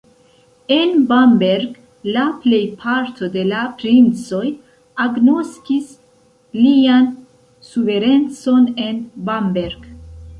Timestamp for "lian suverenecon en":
6.61-8.99